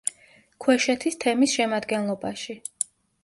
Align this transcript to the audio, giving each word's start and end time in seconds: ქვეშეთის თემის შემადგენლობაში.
ქვეშეთის 0.65 1.17
თემის 1.25 1.53
შემადგენლობაში. 1.59 2.57